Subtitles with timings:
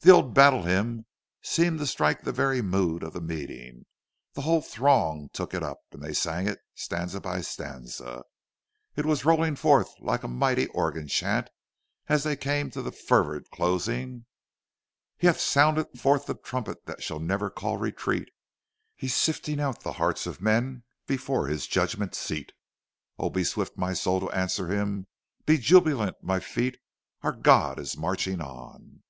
[0.00, 1.04] The old battle hymn
[1.42, 3.84] seemed to strike the very mood of the meeting;
[4.32, 8.22] the whole throng took it up, and they sang it, stanza by stanza.
[8.96, 11.50] It was rolling forth like a mighty organ chant
[12.06, 14.24] as they came to the fervid closing:—
[15.18, 18.30] "He hath sounded forth the trumpet that shall never call retreat;
[18.96, 22.52] He is sifting out the hearts of men before his judgment seat;
[23.18, 23.28] Oh!
[23.28, 25.08] be swift, my soul, to answer Him;
[25.44, 26.78] be jubilant, my feet,—
[27.20, 29.02] Our God is marching on!"